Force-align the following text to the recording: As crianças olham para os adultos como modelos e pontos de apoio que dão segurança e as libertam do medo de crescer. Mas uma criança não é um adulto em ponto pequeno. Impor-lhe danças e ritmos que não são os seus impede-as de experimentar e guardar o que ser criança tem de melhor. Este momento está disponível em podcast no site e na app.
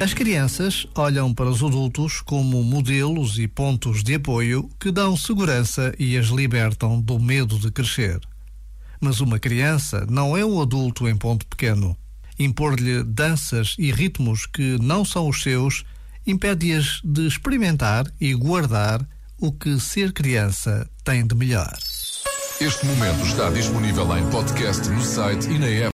As 0.00 0.14
crianças 0.14 0.86
olham 0.94 1.34
para 1.34 1.50
os 1.50 1.60
adultos 1.60 2.20
como 2.20 2.62
modelos 2.62 3.36
e 3.36 3.48
pontos 3.48 4.04
de 4.04 4.14
apoio 4.14 4.70
que 4.78 4.92
dão 4.92 5.16
segurança 5.16 5.92
e 5.98 6.16
as 6.16 6.26
libertam 6.26 7.00
do 7.00 7.18
medo 7.18 7.58
de 7.58 7.68
crescer. 7.72 8.20
Mas 9.00 9.20
uma 9.20 9.40
criança 9.40 10.06
não 10.08 10.36
é 10.36 10.44
um 10.44 10.62
adulto 10.62 11.08
em 11.08 11.16
ponto 11.16 11.44
pequeno. 11.46 11.96
Impor-lhe 12.38 13.02
danças 13.02 13.74
e 13.76 13.90
ritmos 13.90 14.46
que 14.46 14.78
não 14.80 15.04
são 15.04 15.28
os 15.28 15.42
seus 15.42 15.84
impede-as 16.24 17.00
de 17.02 17.26
experimentar 17.26 18.06
e 18.20 18.34
guardar 18.34 19.04
o 19.40 19.50
que 19.50 19.80
ser 19.80 20.12
criança 20.12 20.88
tem 21.02 21.26
de 21.26 21.34
melhor. 21.34 21.76
Este 22.60 22.86
momento 22.86 23.24
está 23.24 23.50
disponível 23.50 24.16
em 24.16 24.28
podcast 24.30 24.88
no 24.90 25.02
site 25.02 25.48
e 25.48 25.58
na 25.58 25.66
app. 25.66 25.86